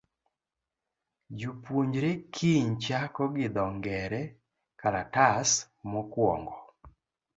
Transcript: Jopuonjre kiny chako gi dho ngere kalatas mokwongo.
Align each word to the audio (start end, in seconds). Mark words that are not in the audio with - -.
Jopuonjre 1.39 2.09
kiny 2.35 2.69
chako 2.83 3.23
gi 3.35 3.47
dho 3.55 3.65
ngere 3.77 4.21
kalatas 4.79 5.49
mokwongo. 5.91 6.57